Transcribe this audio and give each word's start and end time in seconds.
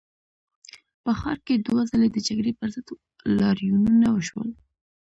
په 1.03 1.11
ښار 1.19 1.37
کې 1.45 1.55
دوه 1.65 1.81
ځلي 1.89 2.09
د 2.11 2.17
جګړې 2.27 2.51
پر 2.59 2.69
ضد 2.75 2.87
لاریونونه 3.39 4.07
وشول. 4.11 4.49